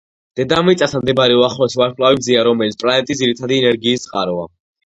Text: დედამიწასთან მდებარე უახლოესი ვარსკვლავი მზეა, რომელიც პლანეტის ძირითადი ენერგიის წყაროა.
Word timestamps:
დედამიწასთან 0.37 1.03
მდებარე 1.03 1.35
უახლოესი 1.41 1.79
ვარსკვლავი 1.81 2.19
მზეა, 2.21 2.47
რომელიც 2.49 2.81
პლანეტის 2.85 3.23
ძირითადი 3.23 3.61
ენერგიის 3.63 4.09
წყაროა. 4.09 4.53